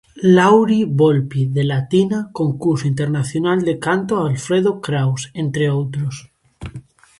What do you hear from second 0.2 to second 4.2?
Lauri-Volpi de Latina, Concurso Internacional de canto